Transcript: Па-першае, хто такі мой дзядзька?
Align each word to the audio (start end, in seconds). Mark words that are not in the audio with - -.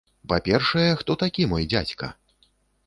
Па-першае, 0.31 0.87
хто 1.03 1.19
такі 1.25 1.47
мой 1.53 1.69
дзядзька? 1.77 2.13